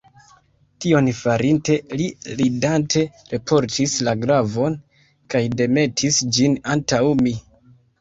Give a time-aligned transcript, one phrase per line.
[0.85, 2.07] Tion farinte, li
[2.39, 3.05] ridante
[3.35, 4.81] reportis la glavon,
[5.37, 7.41] kaj demetis ĝin antaŭ mi.